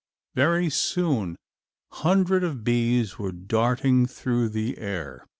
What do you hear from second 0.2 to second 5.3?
Very soon hundred of bees were darting through the air.